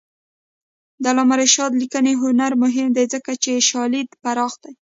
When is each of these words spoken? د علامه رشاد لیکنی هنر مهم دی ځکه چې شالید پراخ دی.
د 1.01 1.03
علامه 1.11 1.35
رشاد 1.41 1.71
لیکنی 1.81 2.13
هنر 2.23 2.51
مهم 2.63 2.87
دی 2.97 3.05
ځکه 3.13 3.31
چې 3.43 3.51
شالید 3.69 4.09
پراخ 4.23 4.53
دی. 4.63 4.73